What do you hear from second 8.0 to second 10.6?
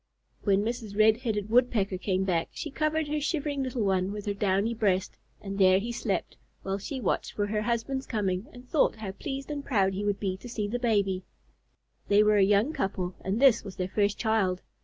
coming, and thought how pleased and proud he would be to